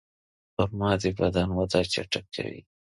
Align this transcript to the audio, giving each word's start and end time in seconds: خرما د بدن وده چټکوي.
خرما 0.53 0.91
د 1.01 1.03
بدن 1.19 1.47
وده 1.57 1.81
چټکوي. 1.93 2.61